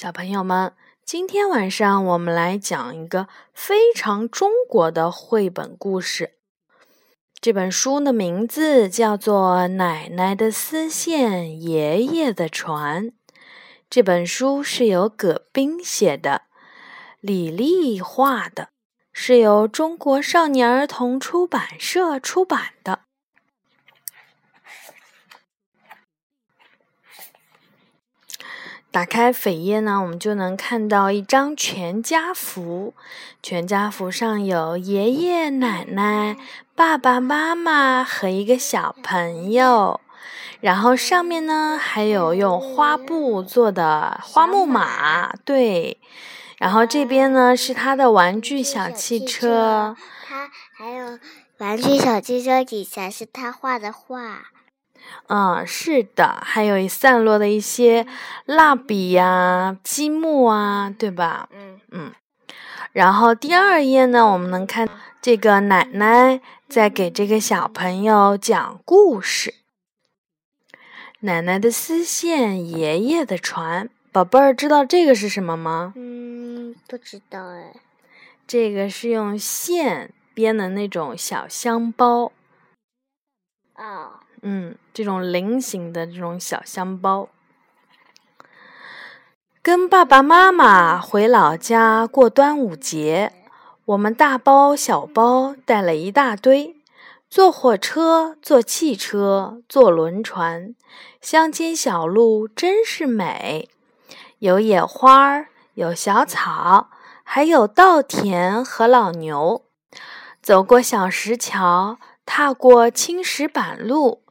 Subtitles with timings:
[0.00, 0.74] 小朋友们，
[1.04, 6.34] 今天晚上我们来讲一个非常中国的绘本故事。
[7.40, 13.06] 这本书的名字叫做《奶奶的丝线，爷爷的船》。
[13.90, 16.42] 这本书是由葛冰写的，
[17.18, 18.68] 李丽画的，
[19.12, 23.00] 是由中国少年儿童出版社出版的。
[28.98, 32.94] 打开扉页呢，我们就能看到一张全家福。
[33.40, 36.36] 全家福上有爷爷奶奶、
[36.74, 40.00] 爸爸妈妈和一个小朋友。
[40.60, 45.98] 然后上面呢还有用花布做的花木马，对。
[46.56, 49.96] 然后这边呢是他的玩具小汽车。
[50.26, 51.20] 他还有
[51.58, 54.48] 玩具小汽车底下是他画的画。
[55.28, 58.06] 嗯，是的，还有散落的一些
[58.46, 61.48] 蜡笔呀、积木啊，对吧？
[61.52, 62.12] 嗯嗯。
[62.92, 64.88] 然后第二页呢，我们能看
[65.20, 69.54] 这个奶奶在给这个小朋友讲故事。
[71.20, 73.90] 奶奶的丝线，爷爷的船。
[74.10, 75.92] 宝贝儿，知道这个是什么吗？
[75.96, 77.74] 嗯，不知道哎。
[78.46, 82.32] 这个是用线编的那种小香包。
[83.76, 84.20] 哦。
[84.42, 87.28] 嗯，这种菱形的这种小香包，
[89.62, 93.32] 跟爸爸妈妈回老家过端午节，
[93.84, 96.76] 我们大包小包带了一大堆，
[97.28, 100.74] 坐火车、坐汽车、坐轮船，
[101.20, 103.68] 乡间小路真是美，
[104.38, 106.90] 有野花，有小草，
[107.24, 109.64] 还有稻田和老牛。
[110.40, 114.22] 走过小石桥，踏过青石板路。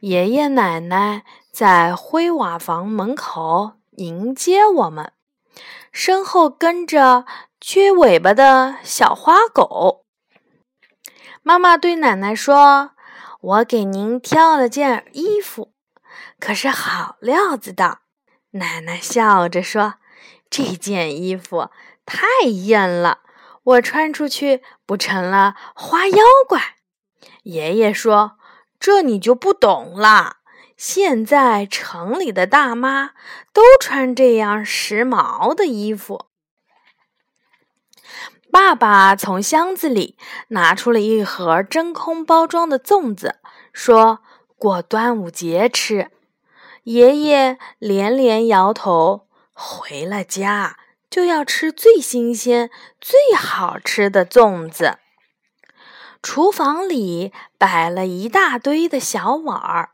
[0.00, 5.12] 爷爷奶奶在灰瓦房门口迎接我们，
[5.90, 7.24] 身后跟着
[7.60, 10.04] 撅尾巴的小花狗。
[11.42, 12.90] 妈妈对奶奶说
[13.40, 15.72] ：“我给您挑了件衣服，
[16.38, 18.00] 可是好料子的。”
[18.52, 19.94] 奶奶笑着说
[20.50, 21.70] ：“这件衣服
[22.04, 23.20] 太艳了，
[23.62, 26.18] 我穿出去不成了花妖
[26.48, 26.76] 怪？”
[27.44, 28.38] 爷爷说。
[28.78, 30.36] 这你就不懂了。
[30.76, 33.12] 现在城里的大妈
[33.52, 36.26] 都穿这样时髦的衣服。
[38.50, 40.16] 爸爸从箱子里
[40.48, 43.36] 拿出了一盒真空包装的粽子，
[43.72, 44.20] 说
[44.56, 46.10] ：“过端午节吃。”
[46.84, 50.78] 爷爷连连摇头，回了家
[51.10, 52.70] 就要吃最新鲜、
[53.00, 54.98] 最好吃的粽子。
[56.28, 59.90] 厨房里摆了一大堆的小碗儿，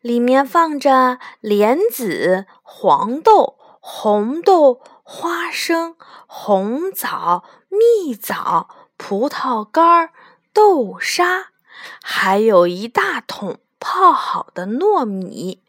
[0.00, 5.94] 里面放着莲子、黄豆、红豆、花生、
[6.26, 10.10] 红枣、蜜枣、葡萄干、
[10.52, 11.50] 豆沙，
[12.02, 15.62] 还有一大桶泡好的糯米。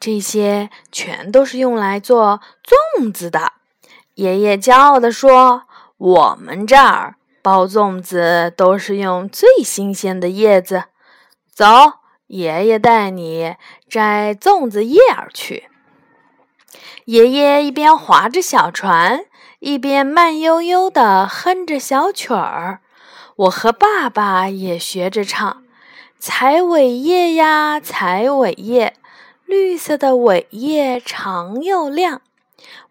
[0.00, 2.40] 这些全都是用来做
[2.98, 3.52] 粽子的。
[4.14, 5.62] 爷爷骄傲地说
[5.98, 7.14] ：“我们这儿。”
[7.48, 10.84] 包粽子都是用最新鲜的叶子。
[11.50, 11.64] 走，
[12.26, 13.56] 爷爷带你
[13.88, 15.70] 摘粽子叶儿去。
[17.06, 19.24] 爷爷一边划着小船，
[19.60, 22.80] 一边慢悠悠地哼着小曲儿。
[23.36, 25.62] 我和爸爸也学着唱：
[26.18, 28.92] 采苇叶呀，采苇叶，
[29.46, 32.20] 绿色的苇叶长又亮。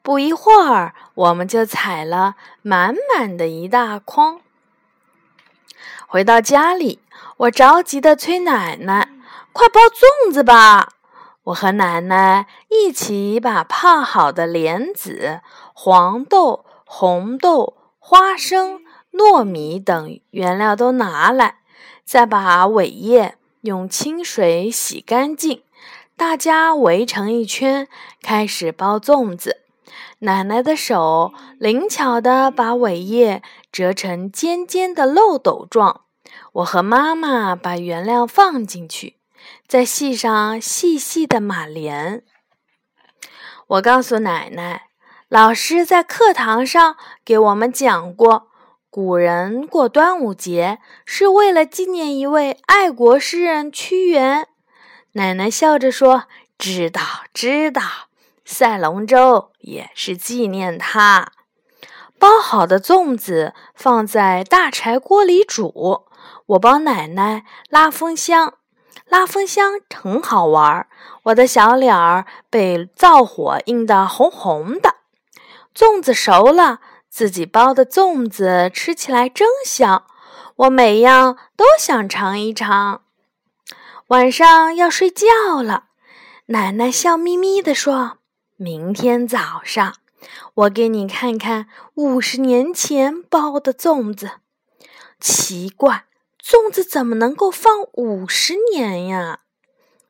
[0.01, 4.41] 不一会儿，我们就采了满满的一大筐。
[6.09, 6.99] 回到家里，
[7.35, 9.09] 我着急地催奶奶
[9.51, 10.93] ：“快包粽子吧！”
[11.43, 15.41] 我和奶奶一起把泡好的莲子、
[15.73, 18.79] 黄豆、红豆、花生、
[19.11, 21.57] 糯米等原料都拿来，
[22.05, 25.61] 再把尾叶用清水洗干净。
[26.15, 27.89] 大家围成一圈，
[28.21, 29.57] 开始包粽子。
[30.19, 33.43] 奶奶的手灵巧地把尾叶
[33.77, 36.05] 折成尖尖的漏斗状，
[36.53, 39.19] 我和妈妈把原料放进去，
[39.67, 42.23] 再系上细细的马莲。
[43.67, 44.87] 我告诉奶奶，
[45.29, 48.47] 老师在课堂上给我们讲过，
[48.89, 54.47] 古人过端午节是为了纪念一位爱国诗人屈原。
[55.11, 56.23] 奶奶笑着说
[56.57, 57.01] ：“知道，
[57.31, 57.83] 知道。”
[58.43, 61.33] 赛龙舟也是纪念他。
[62.19, 66.05] 包好的粽子放在大柴锅里煮。
[66.47, 68.55] 我帮奶奶拉风箱，
[69.07, 70.87] 拉风箱很好玩。
[71.23, 74.95] 我的小脸儿被灶火映得红红的。
[75.75, 76.79] 粽子熟了，
[77.09, 80.03] 自己包的粽子吃起来真香，
[80.55, 83.01] 我每样都想尝一尝。
[84.07, 85.85] 晚上要睡觉了，
[86.47, 88.19] 奶奶笑眯眯地说
[88.55, 89.95] ：“明天早上，
[90.57, 94.31] 我给你看看五十年前包的粽子。
[95.19, 96.05] 奇怪，
[96.43, 99.41] 粽子怎么能够放五十年呀？”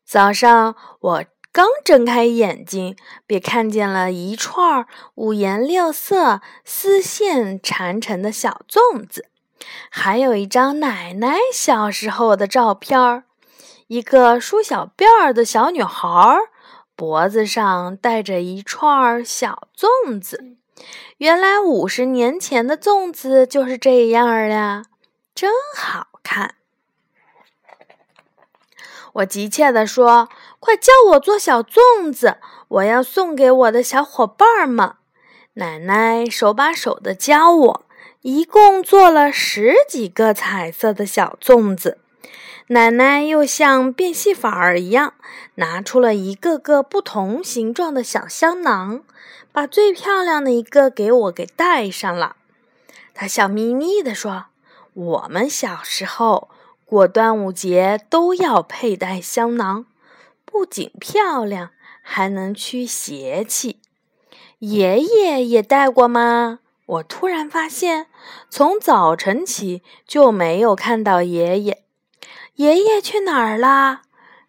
[0.08, 2.96] 早上我刚睁开眼睛，
[3.26, 4.86] 便看见了一串
[5.16, 9.28] 五颜六色、丝线缠成的小粽子，
[9.90, 13.26] 还有一张奶奶小时候的照片儿。
[13.88, 16.50] 一个梳小辫儿的小女孩儿，
[16.98, 20.56] 脖子上戴着一串小粽子。
[21.18, 24.86] 原来五十年前的粽子就是这样呀，
[25.36, 26.56] 真好看！
[29.14, 30.28] 我急切地说
[30.60, 34.96] ：“快教我做小粽子，我要送给我的小伙伴们。”
[35.54, 37.86] 奶奶手把手的教我，
[38.22, 42.00] 一共做了十几个彩色的小粽子。
[42.68, 45.14] 奶奶又像变戏法儿一样，
[45.56, 49.04] 拿出了一个个不同形状的小香囊，
[49.52, 52.36] 把最漂亮的一个给我给戴上了。
[53.14, 54.48] 她笑眯眯地说
[54.94, 56.50] ：“我们小时候
[56.86, 59.86] 过端午节都要佩戴香囊，
[60.46, 61.72] 不仅漂亮，
[62.02, 63.80] 还能驱邪气。
[64.60, 68.08] 爷爷也戴过吗？”我突然发现，
[68.50, 71.84] 从早晨起就没有看到爷爷。
[72.58, 74.02] 爷爷去哪儿啦？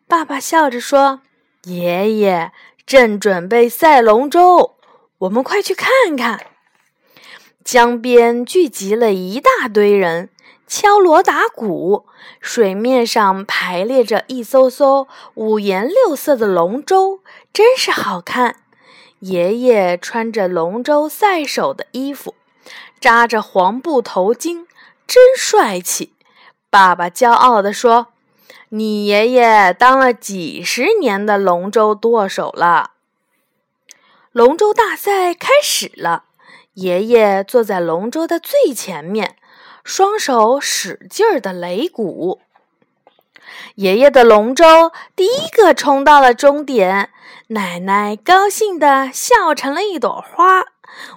[0.07, 1.21] 爸爸笑着说
[1.65, 2.53] ：“爷爷
[2.87, 4.77] 正准备赛龙舟，
[5.19, 6.47] 我们快去看看。”
[7.63, 10.31] 江边聚集了一大堆人，
[10.67, 12.07] 敲锣打鼓，
[12.41, 17.21] 水面上排列着一艘艘五颜六色的龙舟，
[17.53, 18.63] 真是好看。
[19.19, 22.35] 爷爷穿着龙舟赛手的衣服，
[22.99, 24.65] 扎着黄布头巾，
[25.07, 26.15] 真帅气。
[26.71, 28.09] 爸爸骄傲地说
[28.69, 32.91] ：“你爷爷当了几十年的龙舟舵手了。”
[34.33, 36.25] 龙舟大赛开始了，
[36.75, 39.37] 爷爷坐在龙舟的最前面，
[39.83, 42.41] 双手使劲儿的擂鼓。
[43.77, 47.11] 爷爷的龙舟第一个冲到了终点，
[47.49, 50.67] 奶奶高兴的笑成了一朵花。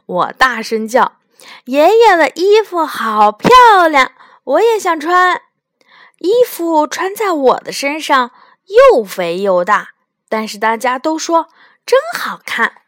[0.06, 1.18] 我大声叫
[1.65, 3.50] ：“爷爷的衣服好漂
[3.89, 4.13] 亮！”
[4.44, 5.40] 我也想穿
[6.18, 8.32] 衣服，穿在我的身上
[8.92, 9.90] 又肥又大，
[10.28, 11.48] 但是大家都说
[11.86, 12.82] 真好看。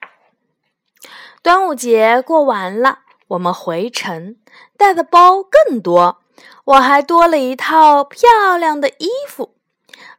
[1.43, 4.35] 端午节过完了，我们回城，
[4.77, 6.21] 带的包更多，
[6.65, 9.55] 我还多了一套漂亮的衣服。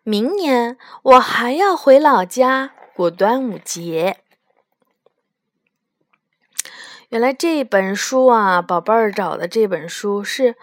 [0.05, 4.19] 明年我还要回老家过端午节。
[7.09, 10.55] 原来这本书啊，宝贝儿找的这本书是。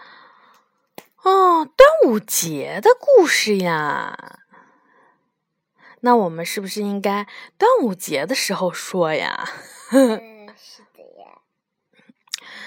[1.24, 4.40] 哦，端午节的故事呀，
[6.00, 9.48] 那我们是不是应该端午节的时候说呀？
[9.92, 11.38] 嗯，是的呀。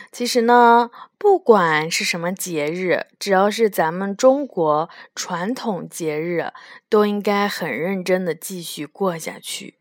[0.10, 6.54] 其实呢，不管是什么节日，只要是咱们中国传统节日，
[6.88, 9.80] 都应该很认真的继续过下去，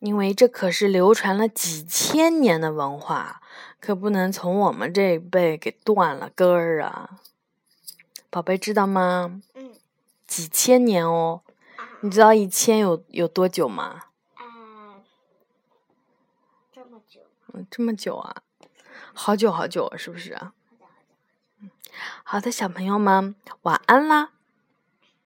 [0.00, 3.40] 因为这可是流传了几千年的文化，
[3.80, 7.20] 可不能从我们这一辈给断了根儿啊。
[8.30, 9.42] 宝贝，知道吗？
[9.54, 9.74] 嗯，
[10.24, 11.42] 几千年哦，
[12.00, 14.04] 你知道一千有有多久吗？
[14.34, 15.02] 啊，
[16.72, 17.22] 这么久。
[17.52, 18.42] 嗯，这么久啊，
[19.12, 20.38] 好久好久，是不是？
[21.58, 21.70] 嗯，
[22.22, 24.30] 好的，小朋友们，晚安啦。